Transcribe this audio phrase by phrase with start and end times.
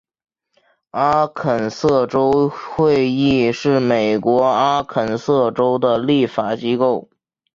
[0.89, 7.07] 阿肯色州议会是美国阿肯色州的立法机构。